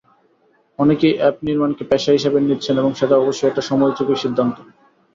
[0.79, 4.55] অনেকেই অ্যাপ নির্মাণকে পেশা হিসেবে নিচ্ছেন এবং সেটা অবশ্যই একটা সময়োপযোগী সিদ্ধান্ত।